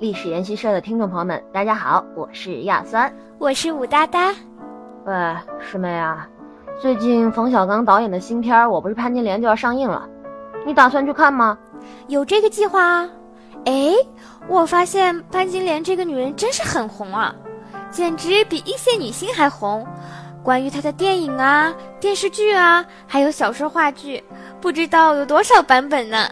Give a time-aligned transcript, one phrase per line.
[0.00, 4.34] 历史研习社的听众朋友们，大家好，我是亚酸，我是武哒哒。
[5.04, 6.26] 喂，师妹啊，
[6.80, 10.08] 最近冯小刚导演的新片《我不是潘金莲》就要上映了，
[10.64, 11.58] 你打算去看吗？
[12.08, 13.10] 有这个计划啊。
[13.66, 13.92] 哎，
[14.48, 17.34] 我发现潘金莲这个女人真是很红啊，
[17.90, 19.86] 简直比一线女星还红。
[20.42, 24.24] 关于她的电影啊、电视剧啊，还有小说、话剧，
[24.62, 26.26] 不知道有多少版本呢。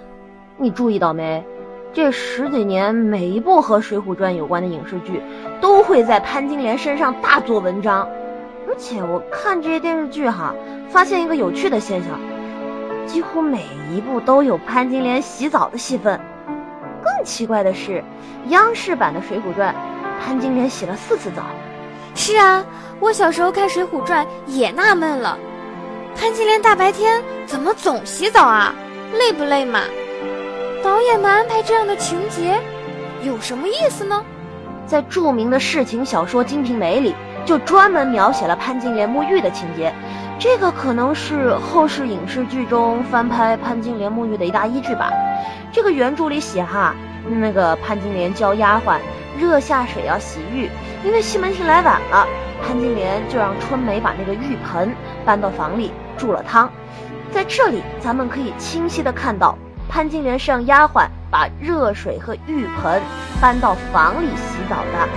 [0.56, 1.46] 你注意到没？
[1.92, 5.20] 这十几年，每一部和《水浒传》有关的影视剧，
[5.60, 8.08] 都会在潘金莲身上大做文章。
[8.68, 10.54] 而且我看这些电视剧哈，
[10.90, 12.20] 发现一个有趣的现象，
[13.06, 16.20] 几乎每一部都有潘金莲洗澡的戏份。
[17.02, 18.04] 更奇怪的是，
[18.48, 19.74] 央视版的《水浒传》，
[20.22, 21.42] 潘金莲洗了四次澡。
[22.14, 22.64] 是啊，
[23.00, 25.38] 我小时候看《水浒传》也纳闷了，
[26.14, 28.74] 潘金莲大白天怎么总洗澡啊？
[29.18, 29.80] 累不累嘛？
[30.82, 32.58] 导演们安排这样的情节，
[33.22, 34.24] 有什么意思呢？
[34.86, 39.92] 在著名的世情小说《金瓶梅》里，就专门描写了潘金莲沐浴的情节。
[40.38, 45.12] 这个可能是后世影视剧中翻拍潘金莲沐浴的一大依据吧。
[45.72, 46.94] 这个原著里写哈，
[47.26, 48.98] 那个潘金莲教丫鬟
[49.36, 50.70] 热下水要洗浴，
[51.04, 52.26] 因为西门庆来晚了，
[52.62, 56.70] 潘金莲就让春梅把那个浴盆搬到房里煮了汤。
[57.30, 59.58] 在这里，咱们可以清晰的看到。
[59.88, 63.02] 潘金莲是让丫鬟把热水和浴盆
[63.40, 65.08] 搬到房里洗澡的，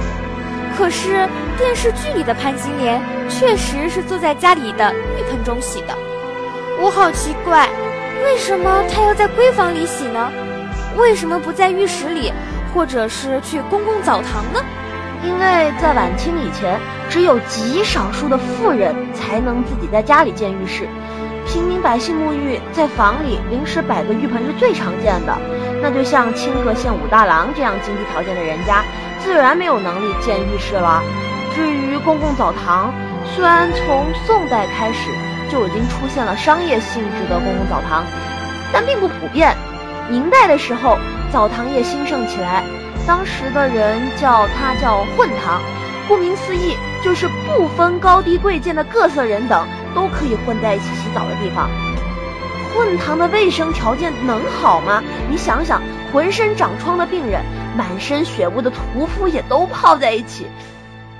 [0.77, 5.95] 可是电视剧里的潘金莲确实是坐在家里的浴盆中洗的。
[6.81, 7.69] 我好奇怪，
[8.23, 10.31] 为什么她要在闺房里洗呢？
[10.97, 12.31] 为什么不在浴室里，
[12.73, 14.59] 或者是去公共澡堂呢？
[15.23, 20.87] 因为在晚清以前，只有极少数的富人才能自己在家里建浴室。
[21.51, 25.37] 平民百姓沐浴，在房里临时摆个浴盆是最常见的。
[25.81, 28.85] 那就像清河县武大郎这样经济条件的人家，
[29.19, 31.03] 自然没有能力建浴室了。
[31.53, 32.93] 至于公共澡堂，
[33.35, 35.09] 虽然从宋代开始
[35.51, 38.05] 就已经出现了商业性质的公共澡堂，
[38.71, 39.53] 但并不普遍。
[40.09, 40.97] 明代的时候，
[41.33, 42.63] 澡堂业兴盛起来，
[43.05, 45.59] 当时的人叫它叫混堂，
[46.07, 49.67] 顾名思义，就是不分高低贵贱的各色人等。
[49.93, 51.69] 都可以混在一起澡的地方，
[52.73, 55.03] 混堂的卫生条件能好吗？
[55.29, 57.43] 你想想，浑身长疮的病人，
[57.77, 60.45] 满身血污的屠夫也都泡在一起，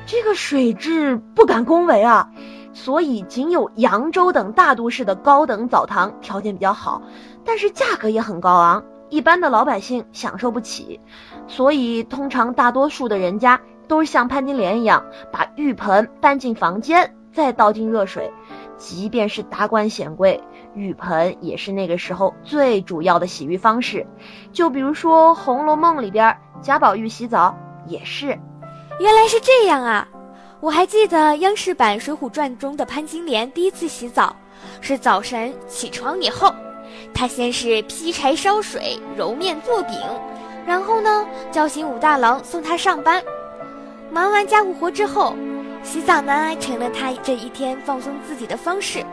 [0.05, 2.29] 这个水质不敢恭维啊。
[2.73, 7.01] 所以，仅有扬州等大都市的高等澡堂条件比较好，
[7.43, 10.97] 但是价格也很高昂，一般的老百姓享受不起。
[11.49, 13.59] 所以，通常大多数的人家
[13.89, 15.03] 都是像潘金莲一样，
[15.33, 18.31] 把浴盆搬进房间，再倒进热水。
[18.81, 20.41] 即便是达官显贵，
[20.73, 24.03] 浴盆也是那个时候最主要的洗浴方式。
[24.51, 27.55] 就比如说《红楼梦》里边贾宝玉洗澡
[27.85, 28.37] 也是。
[28.99, 30.07] 原来是这样啊！
[30.59, 34.35] 我还记得央视版《水浒传》中的潘金莲第一次洗澡，
[34.81, 36.51] 是早晨起床以后，
[37.13, 39.95] 她先是劈柴烧水、揉面做饼，
[40.65, 43.23] 然后呢叫醒武大郎送她上班。
[44.11, 45.35] 忙完家务活之后。
[45.83, 49.03] 洗澡呢，成了他这一天放松自己的方式。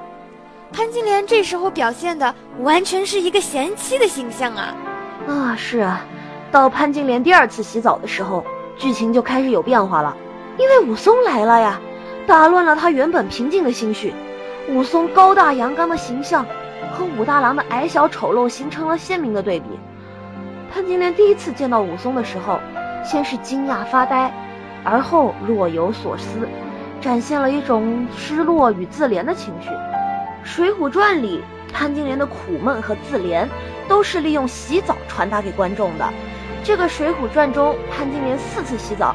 [0.70, 4.74] 潘金莲这时候表现的完全是一个贤妻的形象啊！
[5.26, 6.04] 啊，是啊，
[6.52, 8.44] 到潘金莲第二次洗澡的时候，
[8.76, 10.14] 剧情就开始有变化了，
[10.58, 11.80] 因为武松来了呀，
[12.26, 14.12] 打乱了他原本平静的心绪。
[14.68, 16.44] 武松高大阳刚的形象
[16.92, 19.66] 和武大郎的矮小丑陋形成了鲜明的对比。
[20.70, 22.60] 潘金莲第一次见到武松的时候，
[23.02, 24.30] 先是惊讶发呆。
[24.84, 26.48] 而后若有所思，
[27.00, 29.68] 展现了一种失落与自怜的情绪。
[30.42, 33.46] 《水浒传》里潘金莲的苦闷和自怜，
[33.88, 36.08] 都是利用洗澡传达给观众的。
[36.64, 39.14] 这个《水浒传》中，潘金莲四次洗澡，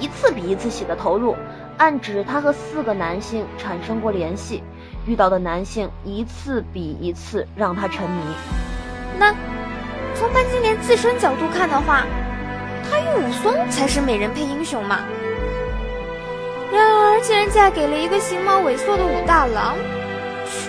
[0.00, 1.36] 一次比一次洗的投入，
[1.78, 4.62] 暗指她和四个男性产生过联系，
[5.06, 8.20] 遇到的男性一次比一次让她沉迷。
[9.18, 9.32] 那
[10.14, 12.04] 从潘金莲自身角度看的话，
[12.92, 15.00] 她与武松才是美人配英雄嘛。
[16.70, 19.74] 然而，竟然嫁给了一个形貌猥琐的武大郎，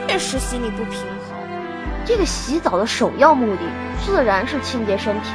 [0.07, 1.37] 确实心里不平衡。
[2.05, 3.61] 这个洗澡的首要目的
[4.05, 5.31] 自然是清洁身体，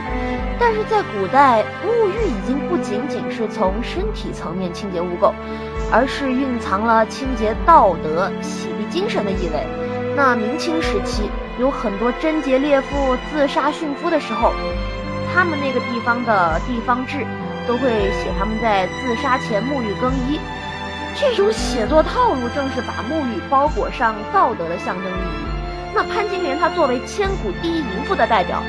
[0.58, 5.32] 但是在古代，沐浴已经不仅仅是从身体层面清洁污垢，
[5.92, 9.66] 而是蕴藏了清洁道德、洗涤精神的意味。
[10.16, 14.52] 那明清时期，有很多贞洁烈妇自杀殉夫的时候。
[15.34, 17.26] 他们那个地方的地方志
[17.66, 20.40] 都会写他们在自杀前沐浴更衣，
[21.14, 25.48] 这种写作套路正是把沐浴包裹上道德的象征意义。
[25.94, 28.62] 那潘金莲她作为千古第一淫妇的代表，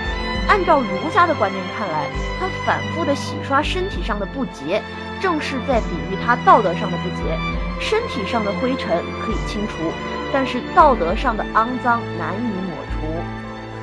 [0.48, 2.08] 按照儒家的观念看来，
[2.40, 4.82] 她反复的洗刷身体上的不洁，
[5.22, 7.38] 正是在比喻她道德上的不洁。
[7.82, 8.90] 身体上的灰尘
[9.26, 9.92] 可以清除，
[10.34, 12.69] 但是道德上的肮脏难以。《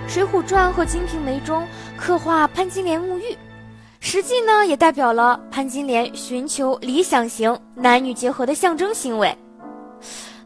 [0.08, 1.66] 水浒传》和《金瓶梅》中
[1.96, 3.36] 刻画潘金莲沐浴，
[4.00, 9.36] 实际呢也代表了潘金莲寻求理想型男女结合的象征行为。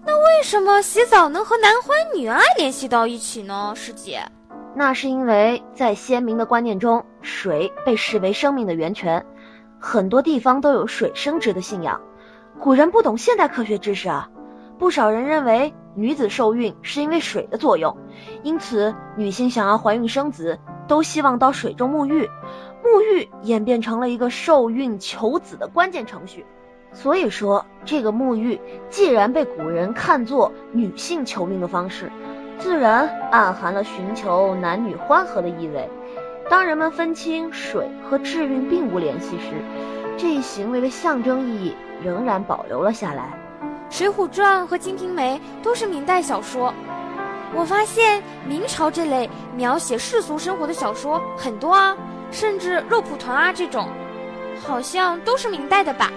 [0.05, 3.73] 那为什么洗澡能和男欢女爱联系到一起呢？
[3.77, 4.23] 师姐，
[4.75, 9.25] 那是因为在先民的观念中，水被视为生命的源泉，
[9.79, 12.01] 很多地方都有水生殖的信仰。
[12.59, 14.29] 古人不懂现代科学知识啊，
[14.79, 17.97] 不少人认为女子受孕是因为水的作用，
[18.42, 20.58] 因此女性想要怀孕生子，
[20.88, 22.28] 都希望到水中沐浴，
[22.82, 26.44] 沐浴演变成了一个受孕求子的关键程序。
[26.92, 32.10] 所以说，这个沐浴既然被古人看作女性求孕的方式，
[32.58, 35.88] 自然暗含了寻求男女欢合的意味。
[36.48, 39.54] 当人们分清水和治孕并无联系时，
[40.16, 43.38] 这一行为的象征意义仍然保留了下来。
[43.96, 46.75] 《水浒传》和《金瓶梅》都是明代小说，
[47.55, 51.97] 我发现明朝这类描写世俗生活的小说很多啊，
[52.31, 53.88] 甚至肉蒲团啊这种，
[54.62, 56.11] 好像都是明代的吧。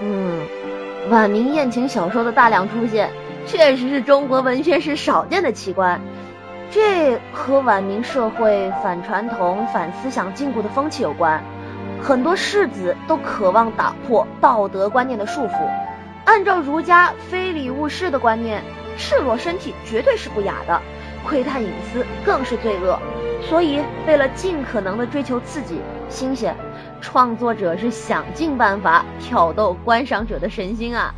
[0.00, 0.40] 嗯，
[1.10, 3.10] 晚明艳情小说的大量出现，
[3.46, 6.00] 确实是中国文学史少见的奇观。
[6.70, 11.42] 这和晚明社会反传统、反思想禁锢的风气有关。
[12.00, 15.68] 很多士子都渴望打破道德观念的束缚。
[16.24, 18.62] 按照儒家非礼勿视的观念，
[18.98, 20.78] 赤裸身体绝对是不雅的，
[21.24, 22.98] 窥探隐私更是罪恶。
[23.48, 25.80] 所以，为了尽可能的追求刺激、
[26.10, 26.54] 新鲜。
[27.00, 31.14] 创作者是想尽办法挑逗观赏者的神经啊！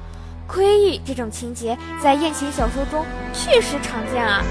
[0.47, 4.43] 窥玉这种情节在艳情小说中确实常见啊，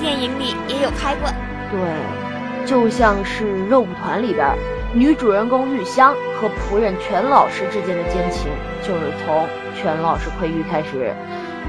[0.00, 1.30] 电影里也有拍过。
[1.70, 4.56] 对，就像是《肉蒲团》里边，
[4.92, 8.50] 女主人公玉香和仆人全老师之间的奸情，
[8.82, 9.46] 就是从
[9.76, 11.14] 全老师窥玉开始。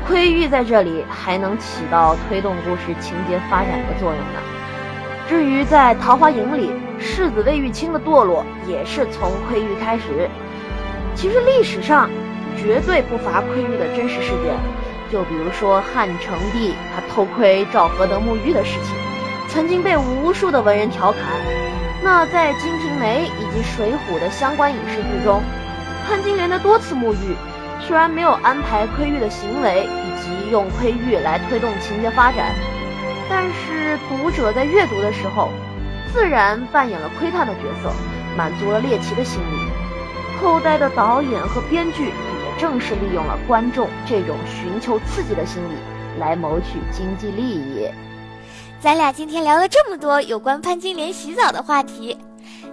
[0.07, 4.39] 窥玉在这里还能起到推动故事情节发展的作用呢。
[5.27, 10.29] 至于在《桃花影》里，世子魏玉清的堕落也是从窥玉开始。
[11.15, 12.09] 其实历史上
[12.57, 14.53] 绝对不乏窥玉的真实事件，
[15.11, 18.95] 就比如说汉成帝他偷窥赵合德沐浴的事情，
[19.47, 21.21] 曾经被无数的文人调侃。
[22.03, 25.41] 那在《金瓶梅》以及《水浒》的相关影视剧中，
[26.05, 27.35] 潘金莲的多次沐浴，
[27.85, 32.53] 虽然没有安排窥玉的行为，以及用窥玉来推动情节发展。
[33.29, 35.49] 但是读者在阅读的时候，
[36.11, 37.91] 自然扮演了窥探的角色，
[38.37, 39.71] 满足了猎奇的心理。
[40.41, 45.75] 后代的导演和编剧也正是利用了观众这种寻求刺激的心理，
[46.19, 47.87] 来谋取经济利益。
[48.79, 52.17] 咱俩今天聊了这么多有关潘金莲洗澡的话题，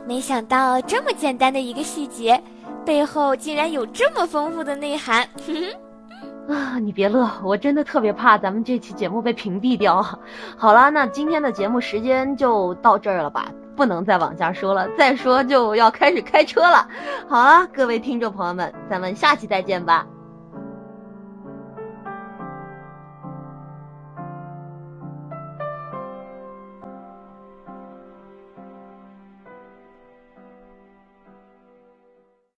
[0.06, 2.42] 没想到这么简单的一个细节，
[2.84, 5.26] 背后竟然有这么丰富的内涵。
[6.48, 10.04] 啊，你别乐，我真的特别怕咱们这期节目被屏蔽掉。
[10.58, 16.88] 好了，那今天的节目时间就到这儿了吧，不能再往下说了，再说就要开始开车了。
[17.28, 20.04] 好了，各位听众朋友们，咱们下期再见吧。